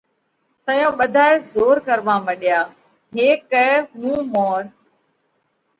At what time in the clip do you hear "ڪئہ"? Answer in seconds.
3.51-3.71